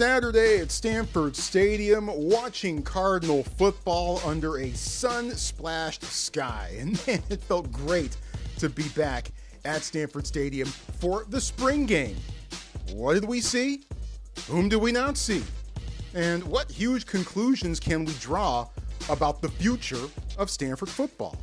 [0.00, 6.74] Saturday at Stanford Stadium, watching Cardinal football under a sun splashed sky.
[6.78, 8.16] And man, it felt great
[8.60, 9.30] to be back
[9.66, 12.16] at Stanford Stadium for the spring game.
[12.94, 13.82] What did we see?
[14.48, 15.42] Whom did we not see?
[16.14, 18.68] And what huge conclusions can we draw
[19.10, 20.08] about the future
[20.38, 21.36] of Stanford football?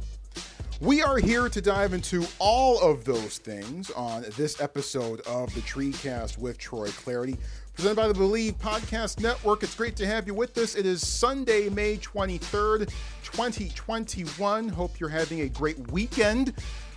[0.80, 5.62] We are here to dive into all of those things on this episode of the
[5.62, 7.36] Treecast with Troy Clardy,
[7.78, 9.62] presented by the Believe Podcast Network.
[9.62, 10.74] It's great to have you with us.
[10.74, 12.90] It is Sunday, May 23rd,
[13.22, 14.70] 2021.
[14.70, 16.54] Hope you're having a great weekend.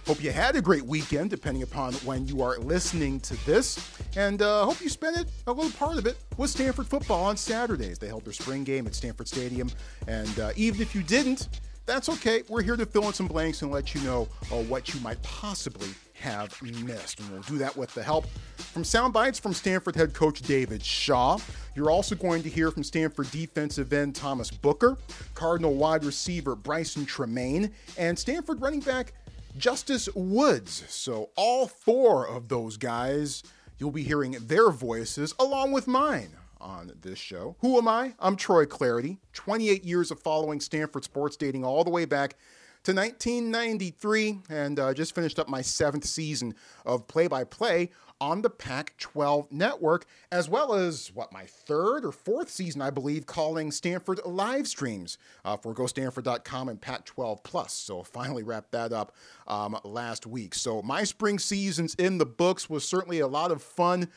[0.07, 3.91] Hope you had a great weekend, depending upon when you are listening to this.
[4.17, 7.37] And uh, hope you spent it, a little part of it, with Stanford football on
[7.37, 7.99] Saturdays.
[7.99, 9.71] They held their spring game at Stanford Stadium.
[10.09, 12.43] And uh, even if you didn't, that's okay.
[12.49, 15.23] We're here to fill in some blanks and let you know uh, what you might
[15.23, 17.21] possibly have missed.
[17.21, 20.85] And we'll do that with the help from sound bites from Stanford head coach David
[20.85, 21.39] Shaw.
[21.75, 24.99] You're also going to hear from Stanford defensive end Thomas Booker,
[25.35, 29.15] Cardinal wide receiver Brycen Tremayne, and Stanford running back
[29.57, 30.85] Justus Woods.
[30.89, 33.43] So, all four of those guys,
[33.79, 37.57] you'll be hearing their voices along with mine on this show.
[37.61, 38.15] Who am I?
[38.21, 42.37] I'm Troy Clardy, 28 years of following Stanford sports dating all the way back
[42.85, 48.43] to 1993 and uh, just finished up my seventh season of play by play on
[48.43, 53.25] the Pac 12 network, as well as what my third or fourth season, I believe,
[53.27, 57.73] calling Stanford live streams uh, for GoStanford.com and Pac 12 Plus.
[57.73, 59.15] So finally wrapped that up
[59.47, 60.55] um, last week.
[60.55, 64.09] So my spring seasons in the books was certainly a lot of fun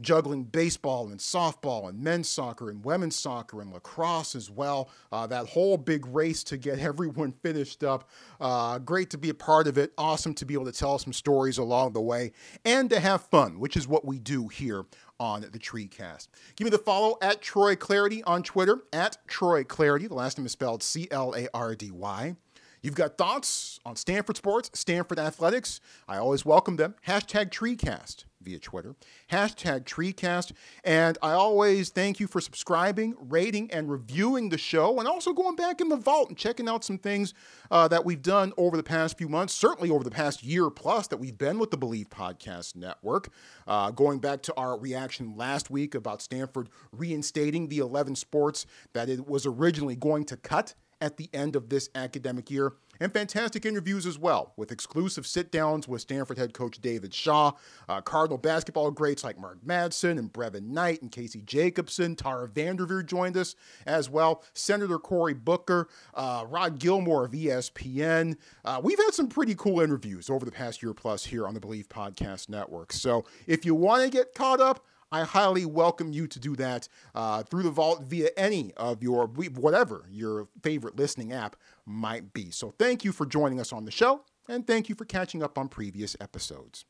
[0.00, 4.90] juggling baseball and softball and men's soccer and women's soccer and lacrosse as well.
[5.12, 8.08] Uh, that whole big race to get everyone finished up.
[8.40, 9.92] Uh, great to be a part of it.
[9.96, 12.32] Awesome to be able to tell some stories along the way
[12.64, 14.84] and to have fun, which is what we do here
[15.20, 16.28] on the Treecast.
[16.56, 20.08] Give me the follow at Troy Clardy on Twitter, at Troy Clardy.
[20.08, 22.36] The last name is spelled C L A R D Y.
[22.84, 25.80] You've got thoughts on Stanford sports, Stanford athletics.
[26.06, 26.96] I always welcome them.
[27.06, 28.94] Hashtag Treecast via Twitter.
[29.30, 30.52] Hashtag Treecast.
[30.84, 35.56] And I always thank you for subscribing, rating, and reviewing the show, and also going
[35.56, 37.32] back in the vault and checking out some things
[37.70, 41.06] uh, that we've done over the past few months, certainly over the past year plus
[41.06, 43.30] that we've been with the Believe Podcast Network.
[43.66, 49.08] Uh, going back to our reaction last week about Stanford reinstating the 11 sports that
[49.08, 52.72] it was originally going to cut at the end of this academic year.
[52.98, 57.52] And fantastic interviews as well, with exclusive sit downs with Stanford head coach David Shaw,
[57.88, 62.16] uh, Cardinal basketball greats like Mark Madsen and Brevin Knight and Casey Jacobsen.
[62.16, 63.54] Tara Vanderveer joined us
[63.84, 64.44] as well.
[64.54, 68.36] Senator Cory Booker, uh, Rod Gilmore of ESPN.
[68.64, 71.60] Uh, we've had some pretty cool interviews over the past year plus here on the
[71.60, 72.92] Believe Podcast Network.
[72.92, 76.88] So if you want to get caught up, I highly welcome you to do that
[77.14, 81.54] uh, through the vault via any of your, whatever your favorite listening app
[81.86, 82.50] might be.
[82.50, 85.56] So thank you for joining us on the show, and thank you for catching up
[85.56, 86.84] on previous episodes.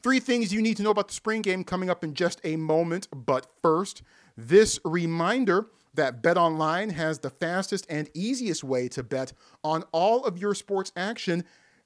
[0.00, 2.54] Three things you need to know about the spring game coming up in just a
[2.54, 4.00] moment, but first,
[4.36, 9.32] this reminder that BetOnline has the fastest and easiest way to bet
[9.64, 11.42] on all of your sports action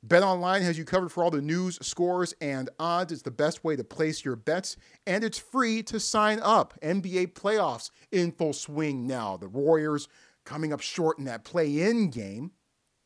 [0.07, 3.13] BetOnline has you covered for all the news, scores, and odds.
[3.13, 6.73] It's the best way to place your bets, and it's free to sign up.
[6.83, 9.37] NBA playoffs in full swing now.
[9.37, 10.09] The Warriors
[10.45, 12.53] coming up short in that play in game.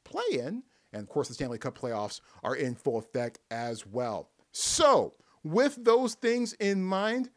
[0.05, 0.62] Play in.
[0.93, 4.31] And of course, the Stanley Cup playoffs are in full effect as well.
[4.53, 7.31] So, with those things in mind,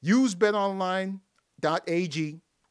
[0.00, 1.20] use betonline.ag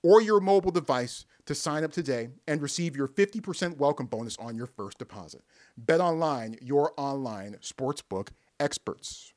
[0.01, 4.55] or your mobile device to sign up today and receive your 50% welcome bonus on
[4.55, 5.41] your first deposit.
[5.77, 8.29] Bet online, your online sportsbook
[8.59, 9.33] experts.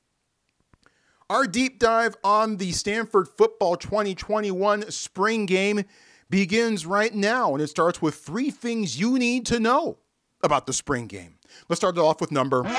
[1.31, 5.85] Our deep dive on the Stanford Football 2021 spring game
[6.31, 9.99] begins right now, and it starts with three things you need to know
[10.43, 11.35] about the spring game.
[11.69, 12.75] Let's start it off with number one.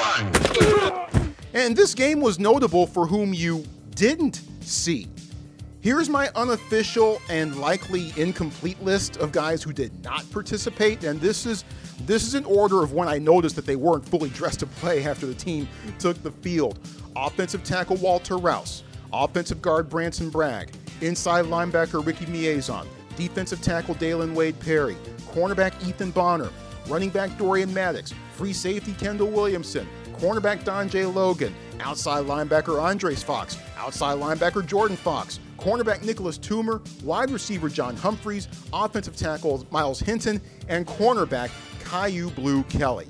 [1.53, 3.65] And this game was notable for whom you
[3.95, 5.07] didn't see.
[5.81, 11.45] Here's my unofficial and likely incomplete list of guys who did not participate, and this
[11.45, 11.63] is
[12.05, 15.05] this is in order of when I noticed that they weren't fully dressed to play
[15.05, 16.79] after the team took the field.
[17.15, 18.83] Offensive tackle Walter Rouse,
[19.13, 22.85] offensive guard Branson Bragg, inside linebacker Ricky Miezan,
[23.15, 24.97] defensive tackle Dalyn Wade Perry,
[25.31, 26.49] cornerback Ethan Bonner,
[26.89, 29.87] running back Dorian Maddox, free safety Kendall Williamson,
[30.17, 37.31] cornerback Donjae Logan, outside linebacker Andres Fox, outside linebacker Jordan Fox, cornerback Nicholas Toomer, wide
[37.31, 41.51] receiver John Humphreys, offensive tackle Myles Hinton, and cornerback
[41.85, 43.07] Kyu Blue Kelly.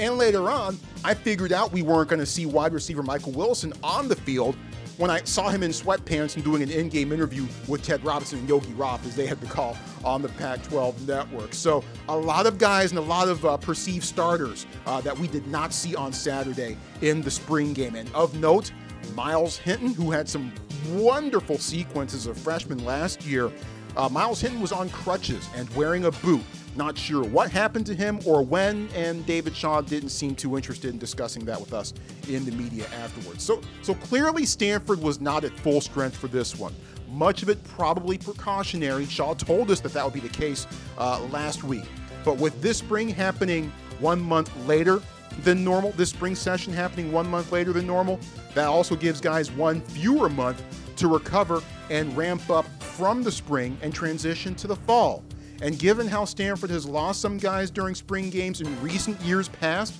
[0.00, 3.72] And later on, I figured out we weren't going to see wide receiver Michael Wilson
[3.82, 4.56] on the field
[4.98, 8.48] when I saw him in sweatpants and doing an in-game interview with Ted Robinson and
[8.48, 11.54] Yogi Roth, as they had the call on the Pac-12 network.
[11.54, 15.28] So a lot of guys and a lot of uh, perceived starters uh, that we
[15.28, 17.96] did not see on Saturday in the spring game.
[17.96, 18.72] And of note,
[19.14, 20.52] Myles Hinton, who had some
[20.90, 23.50] wonderful sequences of freshman last year.
[23.96, 26.42] Uh, Myles Hinton was on crutches and wearing a boot.
[26.74, 30.90] Not sure what happened to him or when, and David Shaw didn't seem too interested
[30.90, 31.92] in discussing that with us
[32.28, 33.44] in the media afterwards.
[33.44, 36.74] So, so clearly Stanford was not at full strength for this one.
[37.10, 39.04] Much of it probably precautionary.
[39.04, 40.66] Shaw told us that that would be the case
[40.96, 41.84] uh, last week.
[42.24, 43.70] But with this spring happening
[44.00, 45.02] one month later
[45.40, 48.20] than normal, this spring session happening one month later than normal,
[48.54, 50.62] that also gives guys one fewer month
[50.96, 55.24] to recover and ramp up from the spring and transition to the fall.
[55.62, 59.94] And given how Stanford has lost some guys during spring games in recent years past,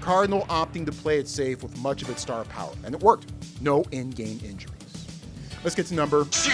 [0.00, 2.72] Cardinal opting to play it safe with much of its star power.
[2.84, 3.32] And it worked.
[3.60, 5.06] No in game injuries.
[5.64, 6.50] Let's get to number two.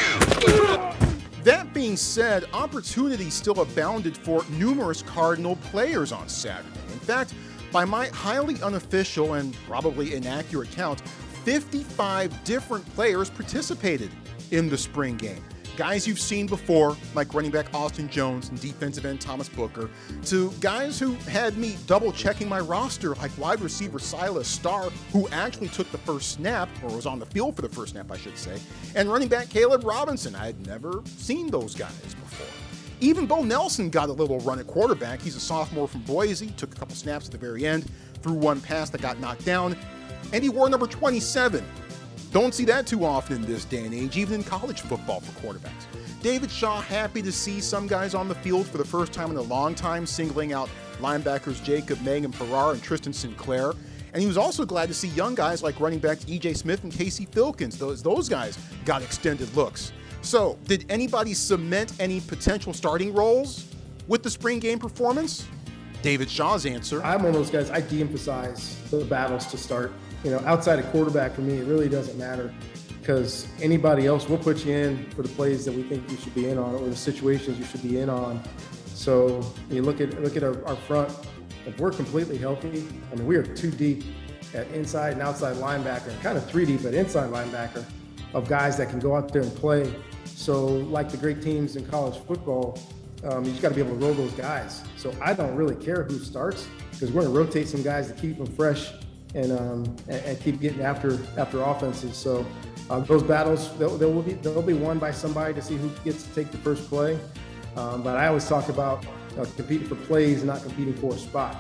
[1.43, 6.81] That being said, opportunity still abounded for numerous Cardinal players on Saturday.
[6.93, 7.35] In fact,
[7.75, 11.01] by my highly unofficial and probably inaccurate count,
[11.43, 14.11] 55 different players participated
[14.53, 15.43] in the spring game.
[15.77, 19.91] Guys you've seen before, like running back Austin Jones and defensive end Thomas Booker,
[20.27, 25.29] to guys who had me double checking my roster, like wide receiver Silas Starr, who
[25.31, 28.17] actually took the first snap, or was on the field for the first snap, I
[28.17, 28.61] should say,
[28.95, 30.37] and running back Caleb Robinson.
[30.37, 32.64] I had never seen those guys before.
[33.01, 35.21] Even Bo Nelson got a little run at quarterback.
[35.21, 37.85] He's a sophomore from Boise, took a couple snaps at the very end,
[38.23, 39.77] threw one pass that got knocked down,
[40.33, 41.65] and he wore number 27.
[42.33, 45.33] Don't see that too often in this day and age, even in college football for
[45.41, 45.87] quarterbacks.
[46.21, 49.37] David Shaw happy to see some guys on the field for the first time in
[49.37, 50.69] a long time, singling out
[50.99, 53.73] linebackers Jacob Mangum Farrar and Tristan Sinclair.
[54.15, 56.55] And he was also glad to see young guys like running backs E.J.
[56.55, 57.77] Smith and Casey Filkins.
[57.77, 59.93] Those, those guys got extended looks.
[60.25, 63.67] So, did anybody cement any potential starting roles
[64.09, 65.47] with the spring game performance?
[66.03, 67.03] David Shaw's answer.
[67.03, 69.93] I'm one of those guys, I de emphasize the battles to start
[70.25, 72.53] you know, outside of quarterback for me, it really doesn't matter
[72.99, 76.35] because anybody else will put you in for the plays that we think you should
[76.35, 78.43] be in on or the situations you should be in on.
[78.87, 81.15] So you look at look at our, our front.
[81.67, 84.03] If we're completely healthy, I mean we are too deep
[84.55, 87.85] at inside and outside linebacker, kind of three deep at inside linebacker
[88.33, 89.95] of guys that can go out there and play.
[90.35, 92.79] So like the great teams in college football,
[93.25, 94.83] um, you just got to be able to roll those guys.
[94.97, 98.15] So I don't really care who starts because we're going to rotate some guys to
[98.15, 98.93] keep them fresh
[99.35, 102.17] and um, and, and, keep getting after after offenses.
[102.17, 102.47] So
[102.89, 106.23] uh, those battles they'll, they'll, be they'll be won by somebody to see who gets
[106.25, 107.19] to take the first play.
[107.77, 109.05] Um, but I always talk about
[109.39, 111.57] uh, competing for plays and not competing for a spot.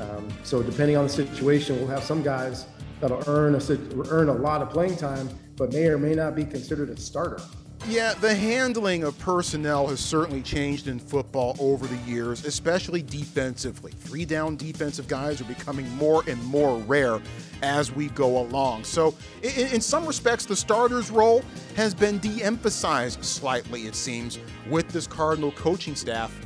[0.00, 2.66] Um, so depending on the situation, we'll have some guys
[3.00, 6.44] that'll earn a earn a lot of playing time, but may or may not be
[6.44, 7.42] considered a starter.
[7.88, 13.92] Yeah, the handling of personnel has certainly changed in football over the years, especially defensively.
[13.92, 17.18] Three down defensive guys are becoming more and more rare
[17.62, 18.84] as we go along.
[18.84, 21.42] So, in, in some respects, the starter's role
[21.76, 24.38] has been de emphasized slightly, it seems,
[24.68, 26.38] with this Cardinal coaching staff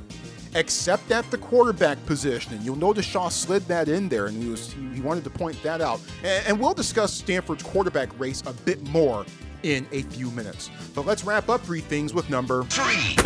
[0.55, 2.53] except at the quarterback position.
[2.55, 5.61] And you'll notice Shaw slid that in there, and he, was, he wanted to point
[5.63, 6.01] that out.
[6.23, 9.25] And, and we'll discuss Stanford's quarterback race a bit more
[9.63, 10.71] in a few minutes.
[10.95, 13.17] But let's wrap up three things with number three.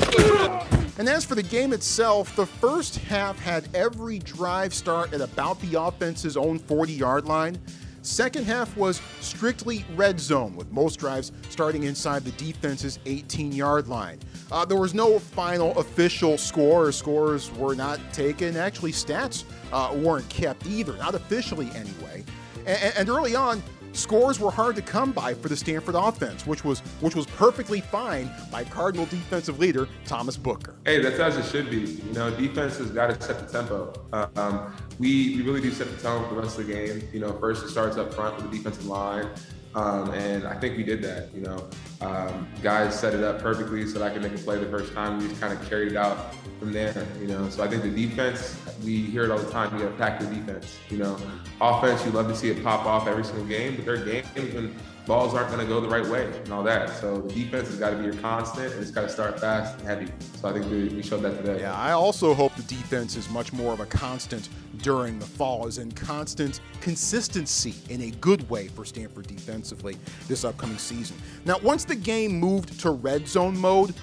[0.98, 5.60] And as for the game itself, the first half had every drive start at about
[5.60, 7.58] the offense's own 40 yard line.
[8.00, 13.88] Second half was strictly red zone, with most drives starting inside the defense's 18 yard
[13.88, 14.20] line.
[14.52, 18.56] Uh, there was no final official score, scores were not taken.
[18.56, 22.24] Actually, stats uh, weren't kept either, not officially anyway.
[22.64, 23.60] And, and early on,
[23.96, 27.80] Scores were hard to come by for the Stanford offense, which was which was perfectly
[27.80, 30.76] fine by Cardinal defensive leader Thomas Booker.
[30.84, 32.02] Hey, that's as it should be.
[32.06, 33.92] You know, defense has got to set the tempo.
[34.12, 37.08] Uh, um, we we really do set the tone for the rest of the game.
[37.12, 39.28] You know, first it starts up front with the defensive line.
[39.76, 41.28] Um, and I think we did that.
[41.34, 41.68] You know,
[42.00, 44.94] um, guys set it up perfectly so that I could make a play the first
[44.94, 45.18] time.
[45.18, 47.06] We just kind of carried it out from there.
[47.20, 49.76] You know, so I think the defense, we hear it all the time.
[49.76, 50.78] You got to pack the defense.
[50.88, 51.18] You know,
[51.60, 54.54] offense, you love to see it pop off every single game, but there are games
[54.54, 54.74] when
[55.06, 56.90] balls aren't going to go the right way and all that.
[56.90, 59.78] So the defense has got to be your constant, and it's got to start fast
[59.78, 60.08] and heavy.
[60.40, 61.60] So I think we, we showed that today.
[61.60, 64.48] Yeah, I also hope the defense is much more of a constant
[64.78, 69.96] during the fall, as in constant consistency in a good way for Stanford defensively
[70.26, 71.16] this upcoming season.
[71.44, 73.94] Now, once the game moved to red zone mode,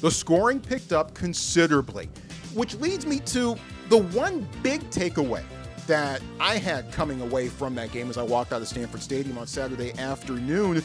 [0.00, 2.08] the scoring picked up considerably,
[2.54, 3.56] which leads me to
[3.88, 5.42] the one big takeaway
[5.86, 9.38] that I had coming away from that game as I walked out of Stanford Stadium
[9.38, 10.82] on Saturday afternoon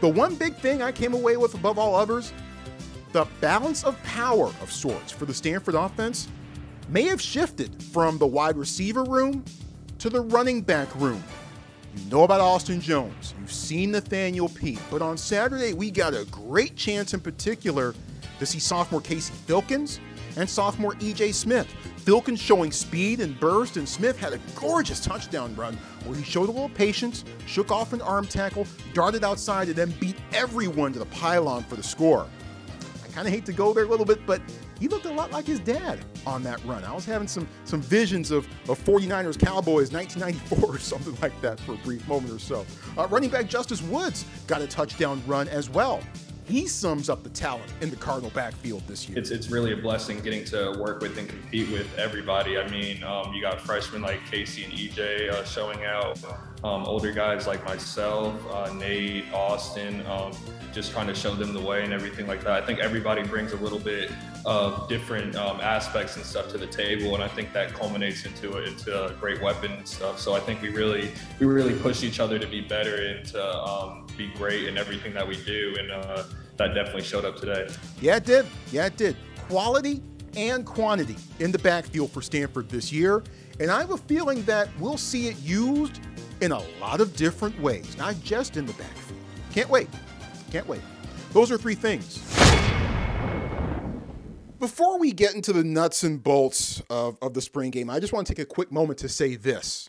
[0.00, 2.32] The one big thing I came away with above all others
[3.12, 6.28] the balance of power of sorts for the Stanford offense
[6.88, 9.44] may have shifted from the wide receiver room
[9.98, 11.22] to the running back room.
[11.96, 16.24] You know about Austin Jones, you've seen Nathaniel Peat, but on Saturday we got a
[16.30, 17.94] great chance in particular
[18.38, 19.98] to see sophomore Casey Filkins
[20.36, 21.66] and sophomore EJ Smith.
[22.04, 26.48] Filkins showing speed and burst, and Smith had a gorgeous touchdown run where he showed
[26.48, 30.98] a little patience, shook off an arm tackle, darted outside, and then beat everyone to
[30.98, 32.26] the pylon for the score
[33.10, 34.40] I kind of hate to go there a little bit, but
[34.78, 36.84] he looked a lot like his dad on that run.
[36.84, 41.58] I was having some some visions of, of 49ers Cowboys 1994 or something like that
[41.60, 42.64] for a brief moment or so.
[42.96, 46.00] Uh, running back Justus Woods got a touchdown run as well
[46.44, 49.18] he sums up the talent in the Cardinal backfield this year.
[49.18, 52.58] It's, it's really a blessing getting to work with and compete with everybody.
[52.58, 56.18] I mean, um, you got freshmen like Casey and EJ uh, showing out,
[56.62, 60.32] um, older guys like myself, uh, Nate, Austin, um,
[60.72, 62.62] just trying to show them the way and everything like that.
[62.62, 64.10] I think everybody brings a little bit
[64.44, 68.56] of different um, aspects and stuff to the table, and I think that culminates into
[68.56, 70.18] a, into a great weapon and stuff.
[70.18, 73.56] So I think we really we really push each other to be better and to
[73.62, 76.24] um, be great in everything that we do, and uh,
[76.56, 77.68] that definitely showed up today.
[78.00, 78.46] Yeah, it did.
[78.72, 79.16] Yeah, it did.
[79.48, 80.02] Quality
[80.36, 83.22] and quantity in the backfield for Stanford this year,
[83.58, 86.00] and I have a feeling that we'll see it used
[86.40, 89.20] in a lot of different ways, not just in the backfield.
[89.52, 89.88] Can't wait.
[90.50, 90.80] Can't wait.
[91.32, 92.39] Those are three things.
[94.60, 98.12] Before we get into the nuts and bolts of, of the spring game, I just
[98.12, 99.88] want to take a quick moment to say this.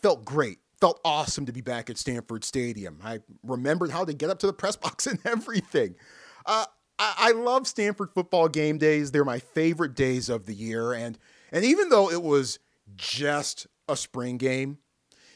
[0.00, 0.60] Felt great.
[0.80, 3.00] Felt awesome to be back at Stanford Stadium.
[3.04, 5.94] I remembered how to get up to the press box and everything.
[6.46, 6.64] Uh,
[6.98, 9.10] I, I love Stanford football game days.
[9.10, 10.94] They're my favorite days of the year.
[10.94, 11.18] And,
[11.52, 12.58] and even though it was
[12.96, 14.78] just a spring game,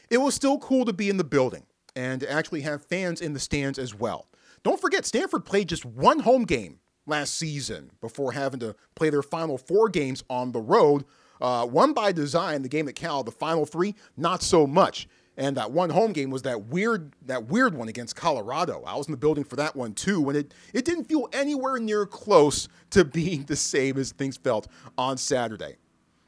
[0.09, 3.39] it was still cool to be in the building and actually have fans in the
[3.39, 4.29] stands as well.
[4.63, 9.23] Don't forget, Stanford played just one home game last season before having to play their
[9.23, 11.05] final four games on the road.
[11.41, 15.07] Uh, one by design, the game at Cal, the final three, not so much.
[15.35, 18.83] And that one home game was that weird, that weird one against Colorado.
[18.85, 21.79] I was in the building for that one too, and it it didn't feel anywhere
[21.79, 24.67] near close to being the same as things felt
[24.97, 25.77] on Saturday.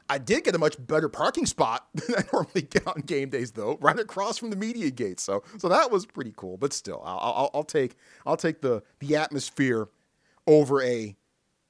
[0.08, 3.52] I did get a much better parking spot than I normally get on game days,
[3.52, 5.20] though, right across from the media gate.
[5.20, 6.56] So, so that was pretty cool.
[6.56, 9.88] But still, I'll, I'll, I'll take I'll take the the atmosphere
[10.46, 11.16] over a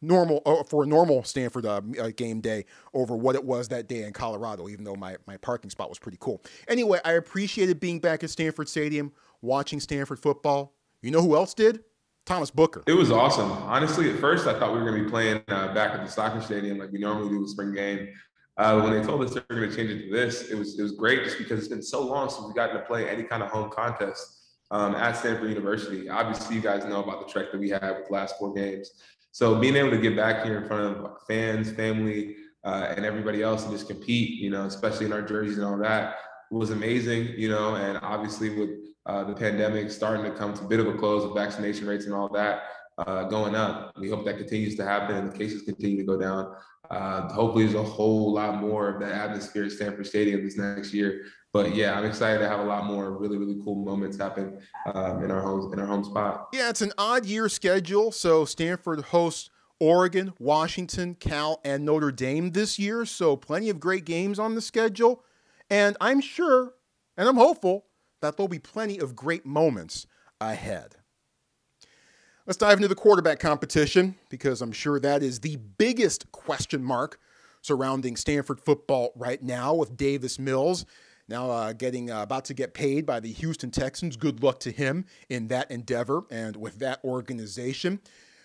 [0.02, 2.64] normal uh, for a normal Stanford uh, uh, game day
[2.94, 5.98] over what it was that day in Colorado, even though my, my parking spot was
[5.98, 6.42] pretty cool.
[6.68, 10.74] Anyway, I appreciated being back at Stanford Stadium, watching Stanford football.
[11.02, 11.84] You know who else did?
[12.24, 12.82] Thomas Booker.
[12.88, 13.50] It was awesome.
[13.52, 16.10] Honestly, at first I thought we were going to be playing uh, back at the
[16.10, 18.08] soccer stadium like we normally do the spring game.
[18.56, 20.78] Uh, when they told us they were going to change it to this, it was
[20.78, 23.22] it was great just because it's been so long since we got to play any
[23.22, 26.08] kind of home contest um, at Stanford University.
[26.08, 28.90] Obviously, you guys know about the trek that we had with the last four games.
[29.32, 33.42] So being able to get back here in front of fans, family, uh, and everybody
[33.42, 36.16] else and just compete, you know, especially in our jerseys and all that,
[36.50, 37.34] was amazing.
[37.36, 38.70] You know, and obviously with
[39.06, 42.06] uh, the pandemic starting to come to a bit of a close with vaccination rates
[42.06, 42.62] and all that
[42.98, 46.18] uh, going up, we hope that continues to happen and the cases continue to go
[46.18, 46.54] down.
[46.90, 50.92] Uh, hopefully, there's a whole lot more of that atmosphere at Stanford Stadium this next
[50.92, 51.26] year
[51.56, 54.60] but yeah, I'm excited to have a lot more really really cool moments happen
[54.92, 56.48] um, in our home in our home spot.
[56.52, 59.48] Yeah, it's an odd year schedule, so Stanford hosts
[59.80, 64.60] Oregon, Washington, Cal, and Notre Dame this year, so plenty of great games on the
[64.60, 65.24] schedule,
[65.70, 66.74] and I'm sure
[67.16, 67.86] and I'm hopeful
[68.20, 70.06] that there'll be plenty of great moments
[70.42, 70.95] ahead.
[72.46, 77.18] Let's dive into the quarterback competition because I'm sure that is the biggest question mark
[77.60, 80.86] surrounding Stanford football right now with Davis Mills
[81.28, 84.16] now uh, getting uh, about to get paid by the Houston Texans.
[84.16, 88.00] Good luck to him in that endeavor and with that organization.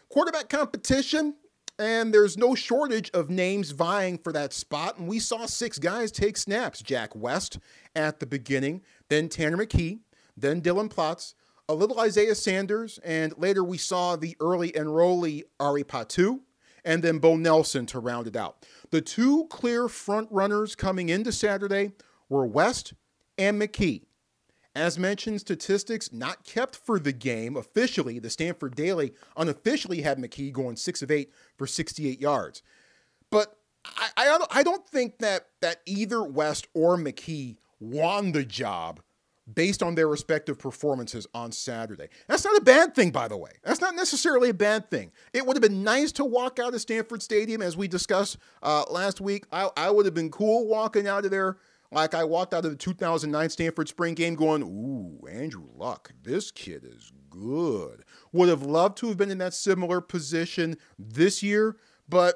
[0.10, 1.36] Quarterback competition,
[1.77, 4.98] and there's no shortage of names vying for that spot.
[4.98, 7.60] And we saw six guys take snaps Jack West
[7.96, 10.00] at the beginning, then Tanner McKee,
[10.36, 11.36] then Dylan Platts,
[11.72, 16.42] a little Isaiah Sanders, and later we saw the early enrollee Ari Patu,
[16.84, 18.66] and then Bo Nelson to round it out.
[18.90, 21.94] The two clear front runners coming into Saturday
[22.28, 22.94] were West
[23.38, 24.04] and McKee.
[24.75, 28.20] As mentioned, statistics not kept for the game officially.
[28.20, 32.63] The Stanford Daily unofficially had McKee going six of eight for 68 yards.
[33.30, 39.01] But I, I, I don't think that, that either West or McKee won the job
[39.53, 42.07] based on their respective performances on Saturday.
[42.27, 43.51] That's not a bad thing, by the way.
[43.63, 45.12] That's not necessarily a bad thing.
[45.33, 48.86] It would have been nice to walk out of Stanford Stadium, as we discussed uh,
[48.89, 49.45] last week.
[49.51, 51.57] I, I would have been cool walking out of there
[51.91, 56.51] like I walked out of the 2009 Stanford spring game going, ooh, Andrew Luck, this
[56.51, 58.03] kid is good.
[58.31, 62.36] Would have loved to have been in that similar position this year, but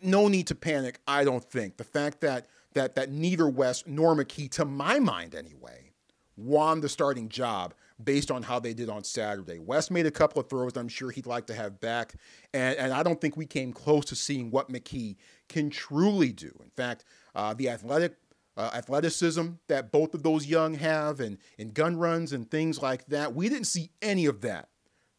[0.00, 1.78] no need to panic, I don't think.
[1.78, 5.91] The fact that that that neither West nor McKee, to my mind anyway,
[6.36, 9.58] won the starting job based on how they did on Saturday.
[9.58, 12.14] West made a couple of throws I'm sure he'd like to have back,
[12.52, 15.16] and, and I don't think we came close to seeing what McKee
[15.48, 16.52] can truly do.
[16.62, 18.16] In fact, uh, the athletic
[18.56, 23.06] uh, athleticism that both of those young have and, and gun runs and things like
[23.06, 24.68] that, we didn't see any of that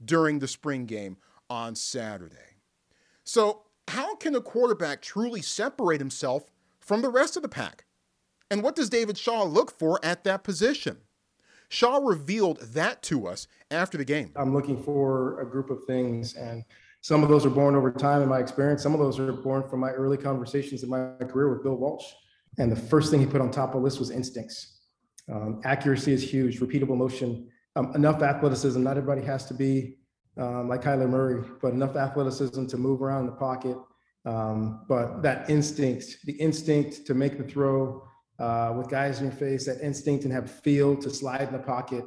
[0.04, 1.18] during the spring game
[1.50, 2.58] on Saturday.
[3.24, 6.46] So, how can a quarterback truly separate himself
[6.80, 7.86] from the rest of the pack?
[8.50, 10.98] And what does David Shaw look for at that position?
[11.74, 14.32] Shaw revealed that to us after the game.
[14.36, 16.64] I'm looking for a group of things, and
[17.02, 18.84] some of those are born over time in my experience.
[18.84, 22.06] Some of those are born from my early conversations in my career with Bill Walsh.
[22.60, 24.82] And the first thing he put on top of the list was instincts.
[25.32, 28.84] Um, accuracy is huge, repeatable motion, um, enough athleticism.
[28.84, 29.98] Not everybody has to be
[30.38, 33.78] um, like Kyler Murray, but enough athleticism to move around the pocket.
[34.26, 38.04] Um, but that instinct, the instinct to make the throw
[38.44, 41.60] uh, with guys in your face, that instinct and have feel to slide in the
[41.60, 42.06] pocket,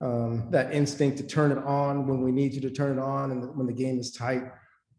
[0.00, 3.30] um, that instinct to turn it on when we need you to turn it on
[3.32, 4.44] and when the game is tight.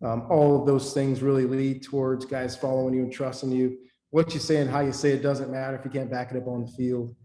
[0.04, 3.77] Um, all of those things really lead towards guys following you and trusting you
[4.12, 6.38] what you say and how you say it doesn't matter if you can't back it
[6.38, 7.15] up on the field.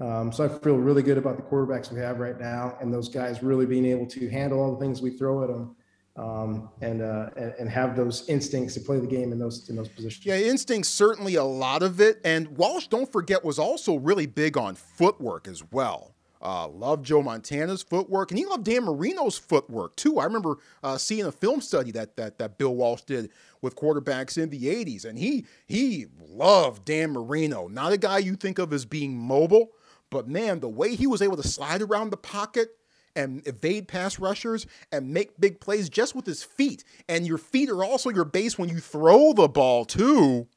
[0.00, 3.10] Um, so I feel really good about the quarterbacks we have right now, and those
[3.10, 5.76] guys really being able to handle all the things we throw at them,
[6.20, 9.76] um, and, uh, and, and have those instincts to play the game in those in
[9.76, 10.26] those positions.
[10.26, 14.58] Yeah, instincts certainly a lot of it, and Walsh, don't forget, was also really big
[14.58, 16.14] on footwork as well.
[16.42, 20.18] Uh, loved Joe Montana's footwork, and he loved Dan Marino's footwork too.
[20.18, 23.30] I remember uh, seeing a film study that that that Bill Walsh did
[23.62, 27.66] with quarterbacks in the '80s, and he he loved Dan Marino.
[27.68, 29.70] Not a guy you think of as being mobile,
[30.10, 32.76] but man, the way he was able to slide around the pocket
[33.16, 37.68] and evade pass rushers and make big plays just with his feet, and your feet
[37.68, 40.48] are also your base when you throw the ball too.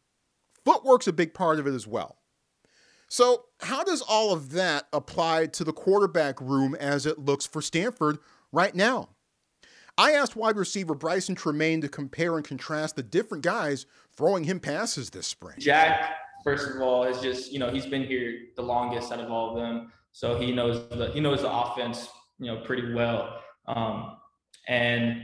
[0.66, 2.18] Footwork's a big part of it as well.
[3.10, 7.62] So, how does all of that apply to the quarterback room as it looks for
[7.62, 8.18] Stanford
[8.52, 9.10] right now?
[9.98, 14.60] I asked wide receiver Brycen Tremayne to compare and contrast the different guys throwing him
[14.60, 15.58] passes this spring.
[15.60, 19.30] Jack, first of all, is just you know he's been here the longest out of
[19.30, 22.10] all of them, so he knows the he knows the offense
[22.44, 24.18] you know pretty well, um,
[24.68, 25.24] and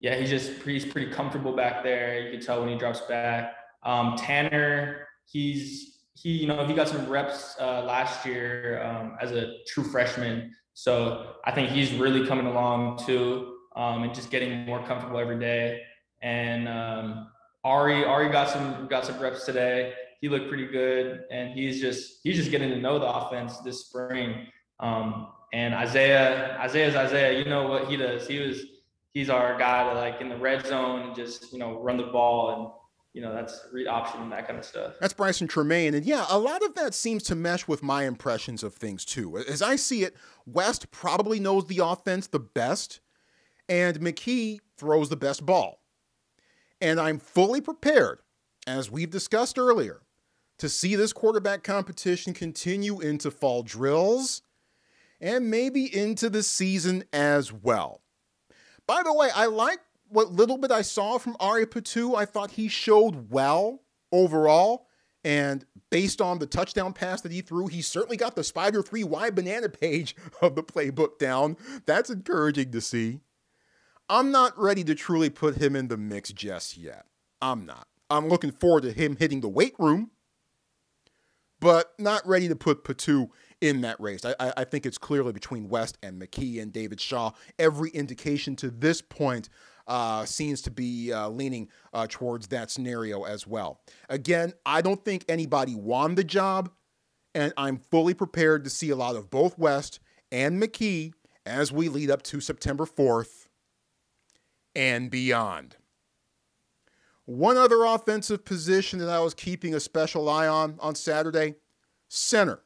[0.00, 2.20] yeah, he's just he's pretty comfortable back there.
[2.20, 3.54] You can tell when he drops back.
[3.84, 9.32] Um, Tanner, he's he, you know, he got some reps uh, last year um, as
[9.32, 10.52] a true freshman.
[10.74, 15.38] So I think he's really coming along too, um, and just getting more comfortable every
[15.38, 15.82] day.
[16.22, 17.28] And um,
[17.64, 19.94] Ari, Ari got some got some reps today.
[20.20, 23.86] He looked pretty good, and he's just he's just getting to know the offense this
[23.86, 24.46] spring.
[24.80, 27.38] Um, and Isaiah, Isaiah's Isaiah.
[27.38, 28.26] You know what he does?
[28.26, 28.62] He was
[29.12, 32.04] he's our guy to like in the red zone and just you know run the
[32.04, 32.70] ball and
[33.12, 34.94] you know, that's read option and that kind of stuff.
[35.00, 35.94] That's Brycen Tremayne.
[35.94, 39.36] And yeah, a lot of that seems to mesh with my impressions of things too.
[39.36, 43.00] As I see it, West probably knows the offense the best,
[43.68, 45.82] and McKee throws the best ball.
[46.80, 48.20] And I'm fully prepared,
[48.66, 50.02] as we've discussed earlier,
[50.58, 54.42] to see this quarterback competition continue into fall drills
[55.22, 58.02] and maybe into the season as well.
[58.86, 62.50] By the way, I like what little bit I saw from Ari Patu, I thought
[62.50, 63.80] he showed well
[64.10, 64.88] overall.
[65.24, 69.04] And based on the touchdown pass that he threw, he certainly got the Spider 3
[69.04, 71.56] wide banana page of the playbook down.
[71.86, 73.20] That's encouraging to see.
[74.08, 77.06] I'm not ready to truly put him in the mix just yet.
[77.40, 77.86] I'm not.
[78.10, 80.10] I'm looking forward to him hitting the weight room,
[81.60, 83.28] but not ready to put Patu
[83.62, 84.24] in that race.
[84.24, 87.30] I, I, think it's clearly between West and McKee and David Shaw.
[87.60, 89.48] Every indication to this point
[89.86, 93.80] uh, seems to be uh, leaning uh, towards that scenario as well.
[94.08, 96.70] Again, I don't think anybody won the job,
[97.36, 100.00] and I'm fully prepared to see a lot of both West
[100.32, 101.12] and McKee
[101.46, 103.46] as we lead up to September 4th
[104.74, 105.76] and beyond.
[107.26, 111.54] One other offensive position that I was keeping a special eye on on Saturday
[112.08, 112.60] center.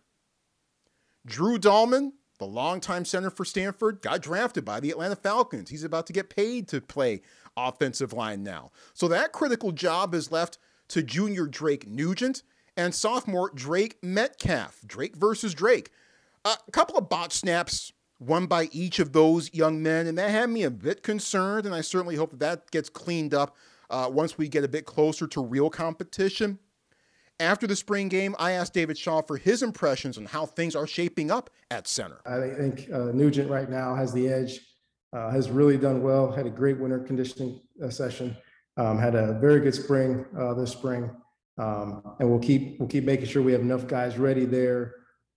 [1.27, 5.71] Drew Dalman the longtime center for Stanford, got drafted by the Atlanta Falcons.
[5.71, 7.23] He's about to get paid to play
[7.57, 8.73] offensive line now.
[8.95, 10.59] So that critical job is left
[10.89, 12.43] to junior Drake Nugent
[12.77, 14.81] and sophomore Drake Metcalf.
[14.87, 15.91] Drake versus Drake.
[16.45, 20.51] a couple of bot snaps, one by each of those young men, and that had
[20.51, 21.67] me a bit concerned.
[21.67, 23.57] And I certainly hope that that gets cleaned up
[23.89, 26.59] uh, once we get a bit closer to real competition.
[27.39, 30.87] After the spring game, I asked David Shaw for his impressions on how things are
[30.87, 32.19] shaping up at center.
[32.25, 34.61] I think uh, Nugent right now has the edge,
[35.13, 38.35] uh, has really done well, had a great winter conditioning uh, session,
[38.79, 41.11] um, had a very good spring uh, this spring.
[41.59, 44.95] Um, and we'll keep we'll keep making sure we have enough guys ready there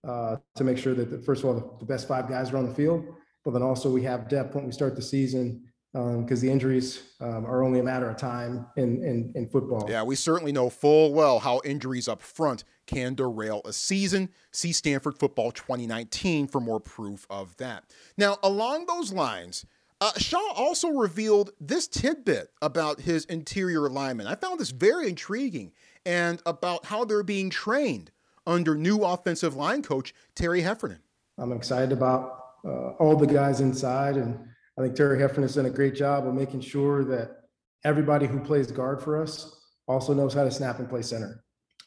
[0.08, 2.58] uh, to make sure that the, first of all the, the, best five guys are
[2.58, 3.06] on the field,
[3.44, 7.02] but then also we have depth when we start the season because um, the injuries
[7.20, 9.88] um, are only a matter of time in, in, in football.
[9.90, 14.30] Yeah, we certainly know full well how injuries up front can derail a season.
[14.52, 17.86] See Stanford Football 2019 for more proof of that.
[18.18, 19.66] Now, along those lines,
[20.02, 24.28] uh, Shaw also revealed this tidbit about his interior linemen.
[24.28, 25.74] I found this very intriguing
[26.06, 28.12] and about how they're being trained
[28.46, 31.00] under new offensive line coach Terry Heffernan.
[31.38, 34.38] I'm excited about uh, all the guys inside, and
[34.80, 37.42] I think Terry Heffernan has done a great job of making sure that
[37.84, 41.44] everybody who plays guard for us also knows how to snap and play center.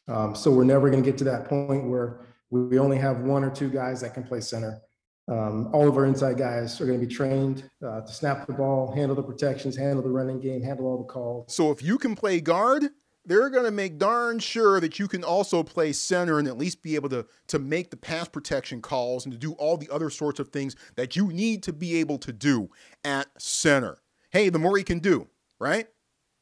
[0.08, 3.44] Um, so we're never going to get to that point where we only have one
[3.44, 4.78] or two guys that can play center.
[5.26, 8.52] Um, all of our inside guys are going to be trained uh, to snap the
[8.52, 11.54] ball, handle the protections, handle the running game, handle all the calls.
[11.54, 12.90] So if you can play guard,
[13.24, 16.82] they're going to make darn sure that you can also play center and at least
[16.82, 20.10] be able to, to make the pass protection calls and to do all the other
[20.10, 22.70] sorts of things that you need to be able to do
[23.04, 23.98] at center.
[24.30, 25.86] Hey, the more you can do, right?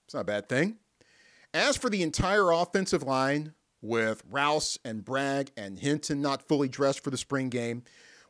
[0.06, 0.76] It's not a bad thing.
[1.52, 7.02] As for the entire offensive line, with Rouse and Bragg and Hinton not fully dressed
[7.02, 7.82] for the spring game,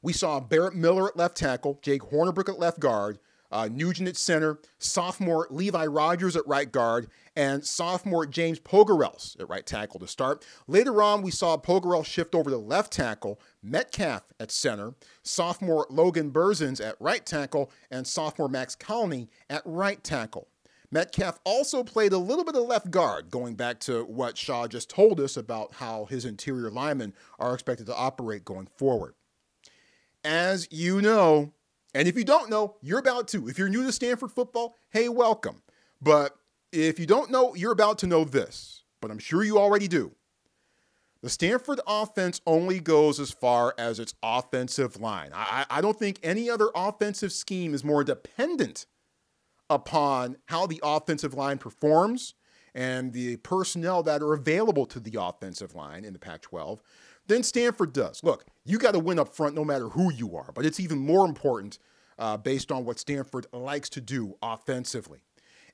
[0.02, 3.18] we saw Barrett Miller at left tackle, Jake Hornibrook at left guard,
[3.50, 9.48] uh, Nugent at center, sophomore Levi Rogers at right guard, and sophomore James Pogorelc at
[9.48, 10.44] right tackle to start.
[10.66, 16.30] Later on, we saw Pogorelc shift over to left tackle, Metcalf at center, sophomore Logan
[16.30, 20.48] Berzins at right tackle, and sophomore Max Colony at right tackle.
[20.92, 24.90] Metcalf also played a little bit of left guard, going back to what Shaw just
[24.90, 29.14] told us about how his interior linemen are expected to operate going forward.
[30.24, 31.52] As you know,
[31.94, 33.48] and if you don't know, you're about to.
[33.48, 35.62] If you're new to Stanford football, hey, welcome.
[36.00, 36.36] But
[36.72, 38.84] if you don't know, you're about to know this.
[39.00, 40.12] But I'm sure you already do.
[41.22, 45.30] The Stanford offense only goes as far as its offensive line.
[45.34, 48.86] I, I don't think any other offensive scheme is more dependent
[49.68, 52.34] upon how the offensive line performs
[52.74, 56.80] and the personnel that are available to the offensive line in the Pac 12
[57.30, 58.22] than Stanford does.
[58.24, 60.98] Look, you got to win up front no matter who you are, but it's even
[60.98, 61.78] more important
[62.18, 65.20] uh, based on what Stanford likes to do offensively.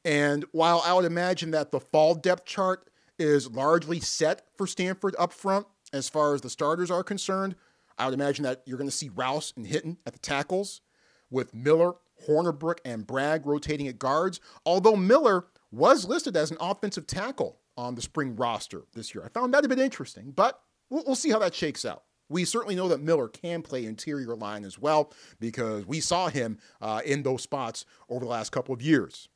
[0.04, 5.16] And while I would imagine that the fall depth chart is largely set for Stanford
[5.18, 7.56] up front as far as the starters are concerned,
[7.98, 10.82] I would imagine that you're going to see Rouse and Hinton at the tackles
[11.30, 11.94] with Miller,
[12.28, 17.94] Hornibrook, and Bragg rotating at guards, although Miller was listed as an offensive tackle on
[17.94, 19.24] the spring roster this year.
[19.24, 22.04] I found that a bit interesting, but we'll, we'll see how that shakes out.
[22.28, 26.58] We certainly know that Miller can play interior line as well because we saw him
[26.80, 29.28] uh, in those spots over the last couple of years.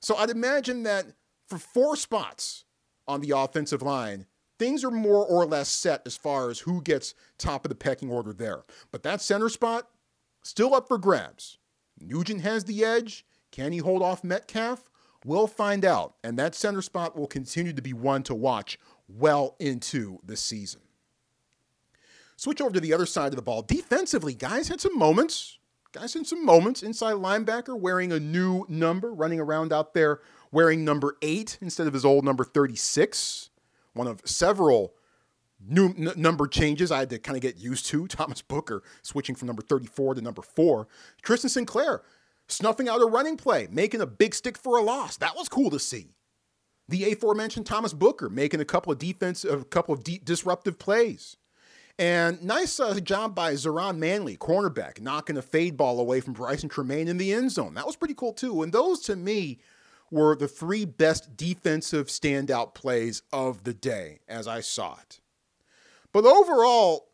[0.00, 1.06] So I'd imagine that
[1.48, 2.64] for four spots
[3.08, 4.26] on the offensive line,
[4.58, 8.10] things are more or less set as far as who gets top of the pecking
[8.10, 8.62] order there.
[8.90, 9.88] But that center spot,
[10.42, 11.58] still up for grabs.
[11.98, 13.24] Nugent has the edge.
[13.50, 14.90] Can he hold off Metcalf?
[15.24, 16.14] We'll find out.
[16.24, 20.80] And that center spot will continue to be one to watch well into the season.
[22.36, 23.62] Switch over to the other side of the ball.
[23.62, 25.58] Defensively, guys had some moments.
[25.92, 26.82] Guys had some moments.
[26.82, 31.94] Inside linebacker wearing a new number, running around out there wearing number eight instead of
[31.94, 33.50] his old number 36.
[33.94, 34.94] One of several
[35.60, 38.06] new n- number changes I had to kind of get used to.
[38.08, 40.88] Thomas Booker switching from number 34 to number four.
[41.22, 42.02] Tristan Sinclair
[42.48, 45.16] snuffing out a running play, making a big stick for a loss.
[45.16, 46.14] That was cool to see
[46.92, 51.38] the aforementioned Thomas Booker making a couple of defense, a couple of disruptive plays.
[51.98, 56.70] And nice uh, job by Zahran Manley, cornerback, knocking a fade ball away from Brycen
[56.70, 57.74] Tremayne in the end zone.
[57.74, 58.62] That was pretty cool too.
[58.62, 59.58] And those to me
[60.10, 65.20] were the three best defensive standout plays of the day as I saw it.
[66.12, 67.08] But overall,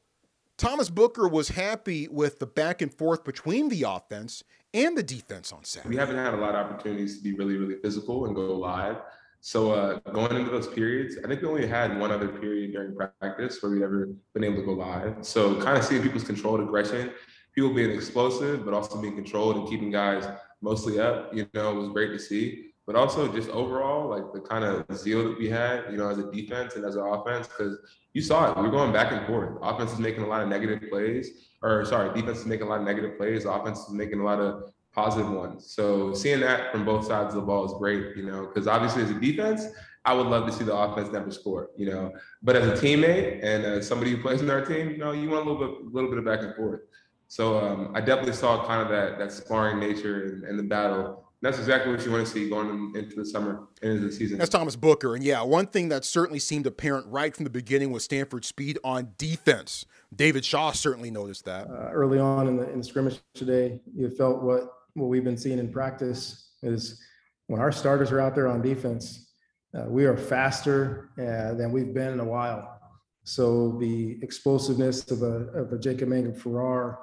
[0.56, 4.42] Thomas Booker was happy with the back and forth between the offense
[4.74, 5.94] and the defense on Saturday.
[5.94, 8.96] We haven't had a lot of opportunities to be really, really physical and go live.
[9.40, 12.96] So uh, going into those periods, I think we only had one other period during
[12.96, 15.16] practice where we'd ever been able to go live.
[15.22, 17.12] So kind of seeing people's controlled aggression,
[17.54, 20.26] people being explosive, but also being controlled and keeping guys
[20.60, 22.64] mostly up, you know, was great to see.
[22.86, 26.18] But also just overall, like the kind of zeal that we had, you know, as
[26.18, 27.78] a defense and as an offense, because
[28.14, 29.58] you saw it, we were going back and forth.
[29.62, 32.80] Offense is making a lot of negative plays, or sorry, defense is making a lot
[32.80, 33.44] of negative plays.
[33.44, 35.70] Offense is making a lot of positive ones.
[35.70, 39.02] So seeing that from both sides of the ball is great, you know, because obviously
[39.02, 39.66] as a defense,
[40.04, 42.12] I would love to see the offense never score, you know.
[42.42, 45.28] But as a teammate and uh, somebody who plays in our team, you know, you
[45.30, 46.80] want a little bit, a little bit of back and forth.
[47.28, 51.28] So um, I definitely saw kind of that that sparring nature and, and the battle
[51.40, 54.38] that's exactly what you want to see going into the summer and into the season.
[54.38, 55.14] That's Thomas Booker.
[55.14, 58.78] And yeah, one thing that certainly seemed apparent right from the beginning was Stanford's speed
[58.82, 59.86] on defense.
[60.14, 61.68] David Shaw certainly noticed that.
[61.68, 65.36] Uh, early on in the, in the scrimmage today, you felt what, what we've been
[65.36, 67.00] seeing in practice is
[67.46, 69.32] when our starters are out there on defense,
[69.74, 72.80] uh, we are faster uh, than we've been in a while.
[73.24, 76.98] So the explosiveness of a, of a Jacob Mangum Farrar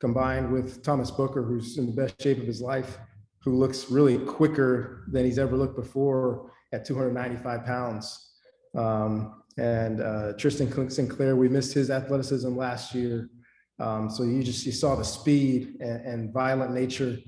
[0.00, 2.98] combined with Thomas Booker, who's in the best shape of his life,
[3.38, 8.30] who looks really quicker than he's ever looked before at 295 pounds.
[8.76, 13.28] Um, and uh, Tristan Sinclair, we missed his athleticism last year.
[13.78, 17.18] Um, so you just you saw the speed and, and violent nature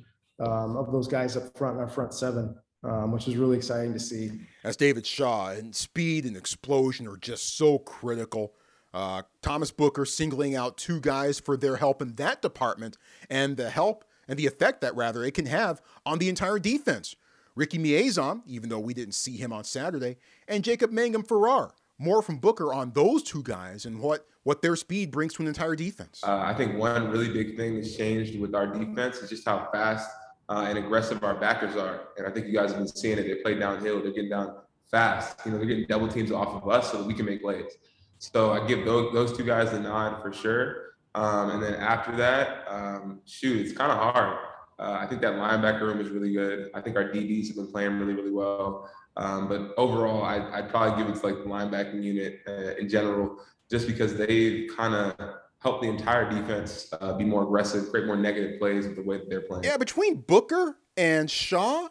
[0.40, 3.92] um, of those guys up front in our front seven, um, which is really exciting
[3.92, 4.30] to see.
[4.62, 8.54] As David Shaw and speed and explosion are just so critical.
[8.92, 12.96] Uh, Thomas Booker singling out two guys for their help in that department
[13.28, 17.16] and the help and the effect that rather it can have on the entire defense.
[17.56, 20.16] Ricky Miezan, even though we didn't see him on Saturday,
[20.48, 21.74] and Jacob Mangum Farrar.
[21.98, 25.48] More from Booker on those two guys and what what their speed brings to an
[25.48, 26.22] entire defense.
[26.22, 29.68] Uh, I think one really big thing that's changed with our defense is just how
[29.72, 30.08] fast
[30.48, 32.08] uh, and aggressive our backers are.
[32.16, 33.22] And I think you guys have been seeing it.
[33.24, 34.02] They play downhill.
[34.02, 34.56] They're getting down
[34.90, 35.40] fast.
[35.44, 37.72] You know, they're getting double teams off of us so that we can make plays.
[38.18, 40.94] So I give those, those two guys the nod for sure.
[41.14, 44.38] Um, and then after that, um, shoot, it's kind of hard.
[44.78, 46.70] Uh, I think that linebacker room is really good.
[46.74, 48.90] I think our DBs have been playing really, really well.
[49.16, 52.88] Um, but overall, I, would probably give it to like the linebacking unit uh, in
[52.88, 53.38] general,
[53.74, 55.16] just because they've kind of
[55.58, 59.16] helped the entire defense uh, be more aggressive, create more negative plays with the way
[59.16, 59.64] that they're playing.
[59.64, 61.88] Yeah, between Booker and Shaw,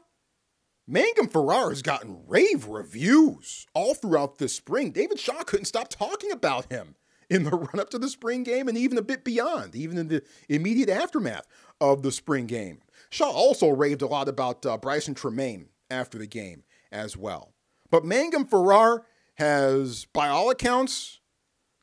[0.87, 4.91] Mangum Farrar has gotten rave reviews all throughout this spring.
[4.91, 6.95] David Shaw couldn't stop talking about him
[7.29, 10.07] in the run up to the spring game and even a bit beyond, even in
[10.07, 11.47] the immediate aftermath
[11.81, 12.79] of the spring game.
[13.09, 17.53] Shaw also raved a lot about uh, Brycen Tremayne after the game as well.
[17.91, 21.19] But Mangum Farrar has, by all accounts,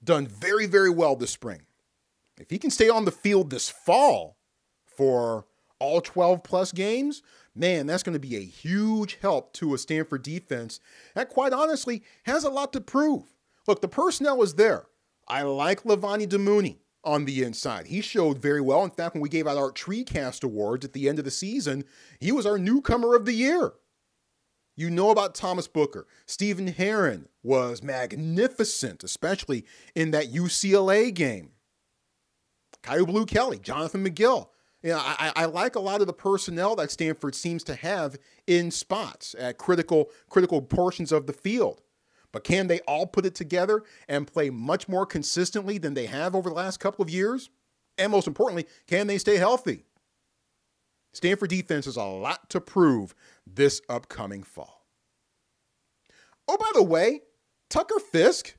[0.03, 1.63] done very, very well this spring.
[2.39, 4.39] If he can stay on the field this fall
[4.87, 5.47] for
[5.79, 7.23] all 12 plus games,
[7.55, 10.81] man, that's going to be a huge help to a Stanford defense
[11.15, 13.25] that, quite honestly, has a lot to prove.
[13.67, 14.87] Look, the personnel is there.
[15.29, 17.87] I like Levani Damuni on the inside.
[17.87, 18.85] He showed very well.
[18.85, 21.85] In fact, when we gave out our TreeCast awards at the end of the season,
[22.19, 23.73] he was our newcomer of the year.
[24.81, 26.07] You know about Thomas Booker.
[26.25, 31.51] Stephen Herron was magnificent, especially in that UCLA game.
[32.83, 34.49] Kyu Blue Kelly, Jonathan McGill.
[34.83, 38.17] You know, I, I like a lot of the personnel that Stanford seems to have
[38.47, 41.83] in spots at critical critical portions of the field.
[42.33, 46.35] But can they all put it together and play much more consistently than they have
[46.35, 47.51] over the last couple of years?
[47.99, 49.85] And most importantly, can they stay healthy?
[51.13, 53.15] Stanford defense has a lot to prove
[53.47, 54.87] this upcoming fall.
[56.47, 57.23] Oh, by the way,
[57.69, 58.57] Tucker Fisk,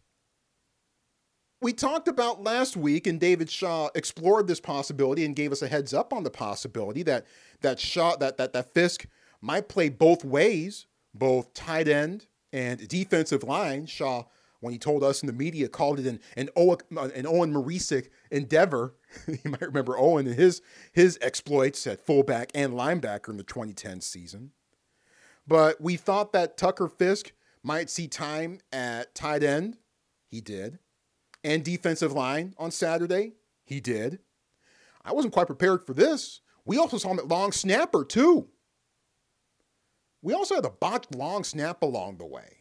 [1.62, 5.68] we talked about last week, and David Shaw explored this possibility and gave us a
[5.68, 7.26] heads up on the possibility that
[7.62, 9.08] that Shaw that that, that Fisk
[9.42, 14.24] might play both ways, both tight end and defensive line, Shaw,
[14.62, 18.10] when he told us in the media, called it an an Owen, an Owen Marecic
[18.30, 18.96] endeavor.
[19.28, 20.62] you might remember Owen and his
[20.94, 24.52] his exploits at fullback and linebacker in the 2010 season.
[25.46, 29.78] But we thought that Tucker Fisk might see time at tight end.
[30.28, 30.80] He did.
[31.44, 33.34] And defensive line on Saturday.
[33.66, 34.20] He did.
[35.04, 36.42] I wasn't quite prepared for this.
[36.66, 38.50] We also saw him at long snapper, too.
[40.22, 42.61] We also had a botched long snap along the way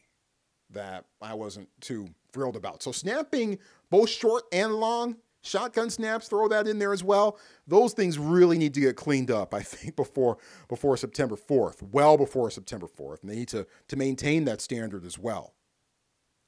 [0.73, 2.83] that I wasn't too thrilled about.
[2.83, 3.59] So snapping
[3.91, 7.39] both short and long, shotgun snaps, throw that in there as well.
[7.67, 12.17] Those things really need to get cleaned up, I think, before before September 4th, well
[12.17, 13.23] before September 4th.
[13.23, 15.55] And they need to, to maintain that standard as well.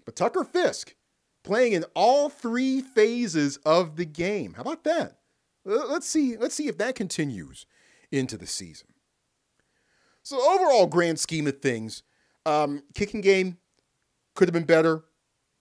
[0.05, 0.95] But Tucker Fisk
[1.43, 4.55] playing in all three phases of the game.
[4.55, 5.19] How about that?
[5.65, 7.67] Let's see, let's see if that continues
[8.11, 8.89] into the season.
[10.23, 12.03] So overall, grand scheme of things,
[12.47, 13.59] um, kicking game
[14.35, 15.05] could have been better.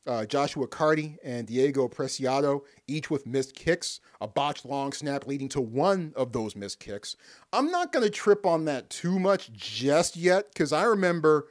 [0.08, 5.48] Uh, Joshua Karty and Diego Preciado, each with missed kicks, a botched long snap leading
[5.50, 7.16] to one of those missed kicks.
[7.54, 11.48] I'm not going to trip on that too much just yet because I remember,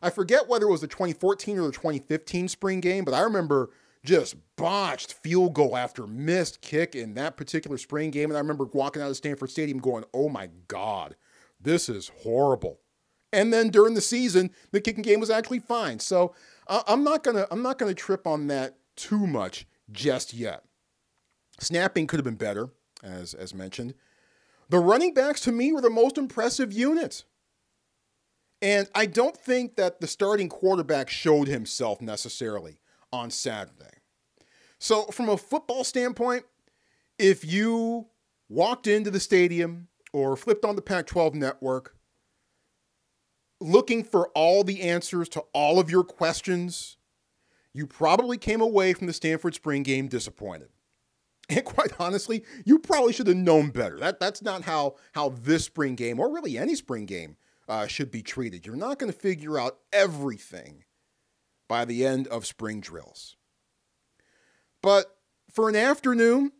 [0.00, 3.70] I forget whether it was the 2014 or the 2015 spring game, but I remember
[4.04, 8.30] just botched field goal after missed kick in that particular spring game.
[8.30, 11.16] And I remember walking out of Stanford Stadium going, oh my God,
[11.60, 12.78] this is horrible.
[13.32, 16.00] And then during the season, the kicking game was actually fine.
[16.00, 16.34] So
[16.66, 20.64] uh, I'm not gonna I'm not gonna trip on that too much just yet.
[21.60, 22.70] Snapping could have been better,
[23.02, 23.94] as as mentioned.
[24.68, 27.24] The running backs to me were the most impressive unit.
[28.62, 32.78] And I don't think that the starting quarterback showed himself necessarily
[33.12, 33.98] on Saturday.
[34.78, 36.44] So, from a football standpoint,
[37.18, 38.06] if you
[38.48, 41.96] walked into the stadium or flipped on the Pac 12 network
[43.60, 46.96] looking for all the answers to all of your questions,
[47.72, 50.68] you probably came away from the Stanford spring game disappointed.
[51.48, 53.98] And quite honestly, you probably should have known better.
[53.98, 57.36] That, that's not how, how this spring game, or really any spring game,
[57.68, 58.66] uh, should be treated.
[58.66, 60.84] You're not going to figure out everything
[61.68, 63.36] by the end of spring drills.
[64.82, 65.06] But
[65.50, 66.52] for an afternoon,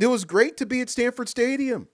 [0.00, 1.88] it was great to be at Stanford Stadium.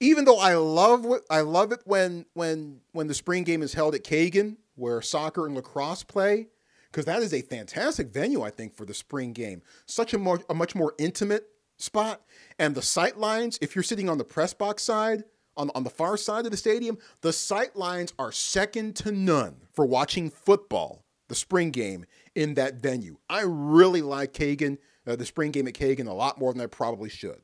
[0.00, 3.94] Even though I love I love it when when when the spring game is held
[3.94, 6.48] at Cagan, where soccer and lacrosse play,
[6.90, 9.62] because that is a fantastic venue, I think, for the spring game.
[9.86, 11.46] Such a more a much more intimate
[11.78, 12.22] spot.
[12.58, 15.24] And the sight lines, if you're sitting on the press box side,
[15.56, 19.56] on, on the far side of the stadium, the sight lines are second to none
[19.72, 22.04] for watching football, the spring game
[22.34, 23.16] in that venue.
[23.28, 26.66] I really like Cagan, uh, the spring game at Cagan, a lot more than I
[26.66, 27.40] probably should.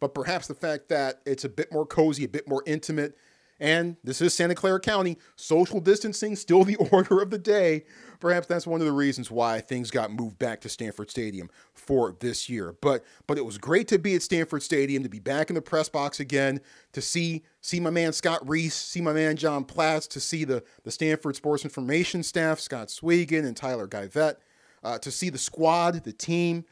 [0.00, 3.16] But perhaps the fact that it's a bit more cozy, a bit more intimate,
[3.60, 7.84] and this is Santa Clara County, social distancing still the order of the day.
[8.20, 12.14] Perhaps that's one of the reasons why things got moved back to Stanford Stadium for
[12.20, 12.76] this year.
[12.80, 15.62] But but it was great to be at Stanford Stadium, to be back in the
[15.62, 16.60] press box again,
[16.92, 20.62] to see see my man Scott Reese, see my man John Platts, to see the,
[20.84, 24.38] the Stanford Sports Information staff, Scott Swegan and Tyler Guyvet,
[24.84, 26.64] uh, to see the squad, the team,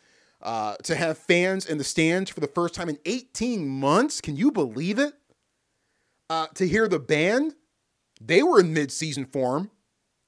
[0.43, 4.21] uh, to have fans in the stands for the first time in 18 months.
[4.21, 5.15] Can you believe it?
[6.31, 7.55] uh, to hear the band.
[8.21, 9.71] They were in mid-season form,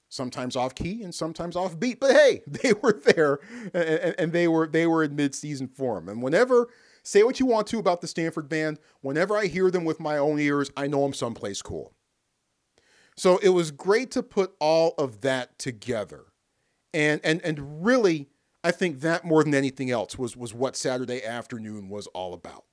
[0.09, 3.41] sometimes off key and sometimes off beat, but hey, they were there
[3.73, 6.09] and, and they were they were in mid-season form.
[6.09, 6.69] And whenever
[7.03, 10.19] say what you want to about the Stanford band, whenever I hear them with my
[10.19, 11.95] own ears, I know I'm someplace cool.
[13.17, 16.27] So it was great to put all of that together.
[16.93, 18.29] And and and really,
[18.69, 22.65] I think that more than anything else was was what Saturday afternoon was all about.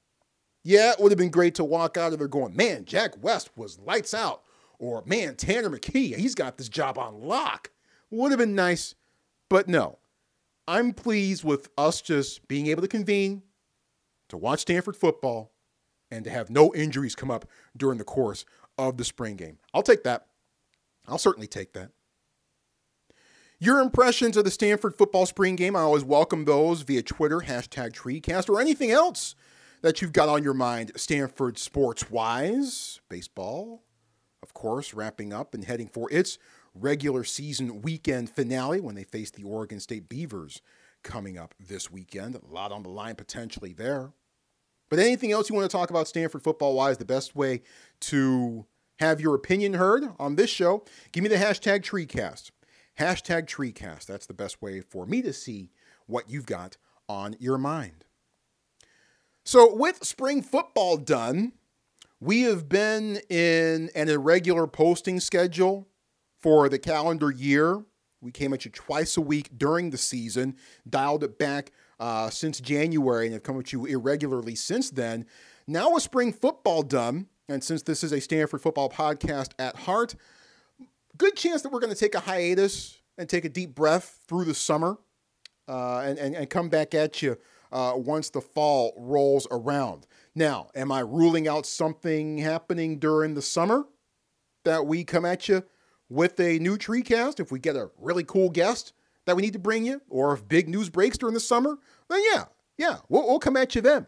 [0.62, 3.51] Yeah, it would have been great to walk out of there going, man, Jack West
[3.55, 4.41] was lights out.
[4.77, 7.71] Or, man, Tanner McKee, he's got this job on lock.
[8.10, 8.93] Would have been nice,
[9.47, 9.99] but no.
[10.67, 13.43] I'm pleased with us just being able to convene,
[14.27, 15.53] to watch Stanford football,
[16.12, 18.43] and to have no injuries come up during the course
[18.77, 19.60] of the spring game.
[19.73, 20.25] I'll take that.
[21.08, 21.91] I'll certainly take that.
[23.60, 27.94] Your impressions of the Stanford football spring game, I always welcome those via Twitter, hashtag
[27.94, 29.34] TreeCast, or anything else
[29.82, 33.00] that you've got on your mind Stanford sports wise.
[33.08, 33.82] Baseball,
[34.44, 36.38] of course, wrapping up and heading for its
[36.74, 40.62] regular season weekend finale when they face the Oregon State Beavers
[41.02, 42.36] coming up this weekend.
[42.36, 44.12] A lot on the line potentially there.
[44.89, 47.62] But anything else you want to talk about Stanford football wise, the best way
[48.02, 48.65] to
[49.00, 52.52] have your opinion heard on this show, give me the hashtag TreeCast.
[52.99, 54.05] Hashtag TreeCast.
[54.05, 55.71] That's the best way for me to see
[56.08, 56.77] what you've got
[57.10, 58.05] on your mind.
[59.43, 61.53] So, with spring football done,
[62.19, 65.88] we have been in an irregular posting schedule
[66.41, 67.84] for the calendar year.
[68.21, 70.55] We came at you twice a week during the season,
[70.89, 75.25] dialed it back uh, since January, and have come at you irregularly since then.
[75.67, 80.15] Now, with spring football done, and since this is a Stanford football podcast at heart,
[81.17, 84.45] good chance that we're going to take a hiatus and take a deep breath through
[84.45, 84.97] the summer
[85.67, 87.38] uh, and, and, and come back at you
[87.71, 90.08] uh, once the fall rolls around.
[90.34, 93.86] Now, am I ruling out something happening during the summer
[94.63, 95.63] that we come at you
[96.10, 97.39] with a new tree cast?
[97.39, 98.93] If we get a really cool guest
[99.25, 101.78] that we need to bring you, or if big news breaks during the summer,
[102.10, 102.45] then yeah,
[102.78, 104.08] yeah, we'll, we'll come at you then.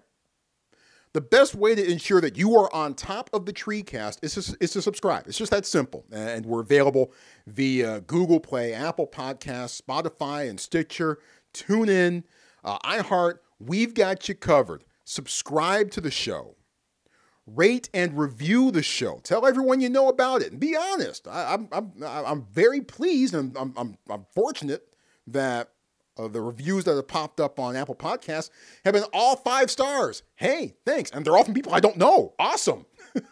[1.17, 4.55] The best way to ensure that you are on top of the TreeCast is to,
[4.59, 5.25] is to subscribe.
[5.25, 6.05] It's just that simple.
[6.11, 7.11] And we're available
[7.47, 11.17] via Google Play, Apple Podcasts, Spotify, and Stitcher.
[11.53, 12.23] Tune in,
[12.63, 14.83] uh, iHeart, We've got you covered.
[15.05, 16.55] Subscribe to the show.
[17.47, 19.19] Rate and review the show.
[19.23, 21.27] Tell everyone you know about it and be honest.
[21.27, 24.87] I, am I'm, I'm, I'm very pleased and I'm, I'm, I'm fortunate
[25.25, 25.71] that
[26.17, 28.49] uh, the reviews that have popped up on Apple Podcasts
[28.85, 30.23] have been all five stars.
[30.35, 31.11] Hey, thanks.
[31.11, 32.33] And they're from people I don't know.
[32.39, 32.85] Awesome.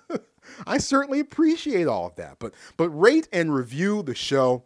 [0.67, 2.37] I certainly appreciate all of that.
[2.39, 4.65] But but rate and review the show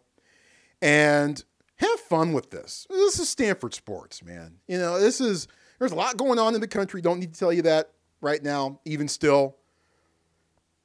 [0.82, 1.42] and
[1.76, 2.86] have fun with this.
[2.90, 4.56] This is Stanford sports, man.
[4.68, 5.48] You know, this is
[5.78, 7.00] there's a lot going on in the country.
[7.00, 7.90] Don't need to tell you that
[8.20, 9.56] right now, even still.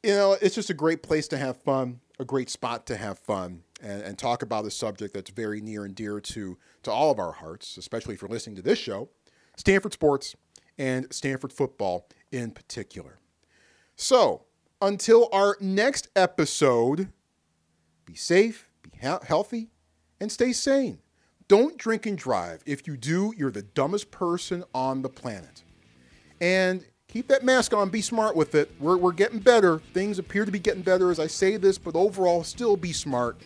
[0.04, 3.18] You know, it's just a great place to have fun, a great spot to have
[3.18, 7.12] fun and, and talk about a subject that's very near and dear to, to all
[7.12, 9.10] of our hearts, especially if you're listening to this show
[9.56, 10.36] Stanford sports
[10.78, 13.20] and Stanford football in particular.
[13.96, 14.44] So,
[14.82, 17.10] until our next episode,
[18.06, 19.70] be safe, be he- healthy,
[20.20, 21.00] and stay sane.
[21.48, 22.62] Don't drink and drive.
[22.66, 25.64] If you do, you're the dumbest person on the planet.
[26.42, 27.90] And keep that mask on.
[27.90, 28.72] Be smart with it.
[28.80, 29.80] We're, we're getting better.
[29.94, 33.38] Things appear to be getting better as I say this, but overall, still be smart.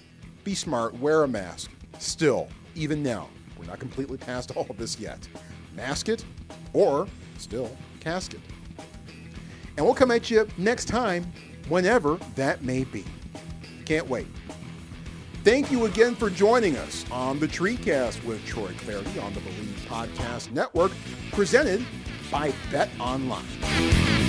[0.44, 0.94] Be smart.
[0.96, 1.72] Wear a mask.
[2.00, 5.28] Still, even now, we're not completely past all of this yet.
[5.76, 6.26] Mask it,
[6.74, 8.40] or still, casket.
[9.78, 11.32] And we'll come at you next time,
[11.68, 13.06] whenever that may be.
[13.86, 14.28] Can't wait.
[15.44, 19.86] Thank you again for joining us on the TreeCast with Troy Clardy on the Believe
[19.88, 20.92] Podcast Network,
[21.32, 21.86] presented
[22.30, 24.29] by Bet Online.